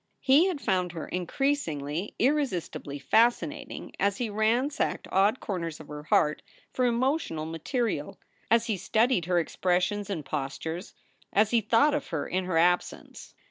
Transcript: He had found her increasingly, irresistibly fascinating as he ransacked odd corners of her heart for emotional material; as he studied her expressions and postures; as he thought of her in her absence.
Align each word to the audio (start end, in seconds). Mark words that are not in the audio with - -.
He 0.21 0.47
had 0.47 0.59
found 0.59 0.93
her 0.93 1.07
increasingly, 1.07 2.15
irresistibly 2.17 2.97
fascinating 2.97 3.93
as 3.99 4.17
he 4.17 4.31
ransacked 4.31 5.07
odd 5.11 5.39
corners 5.39 5.79
of 5.79 5.89
her 5.89 6.01
heart 6.05 6.41
for 6.73 6.85
emotional 6.85 7.45
material; 7.45 8.19
as 8.49 8.65
he 8.65 8.77
studied 8.77 9.25
her 9.25 9.37
expressions 9.37 10.09
and 10.09 10.25
postures; 10.25 10.95
as 11.31 11.51
he 11.51 11.61
thought 11.61 11.93
of 11.93 12.07
her 12.07 12.27
in 12.27 12.45
her 12.45 12.57
absence. 12.57 13.35